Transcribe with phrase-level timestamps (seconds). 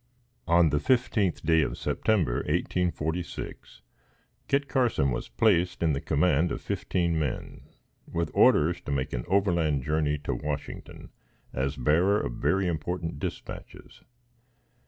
[0.47, 3.83] On the 15th day of September, 1846,
[4.47, 7.67] Kit Carson was placed in the command of fifteen men,
[8.11, 11.11] with orders to make an overland journey to Washington,
[11.53, 14.01] as bearer of very important dispatches.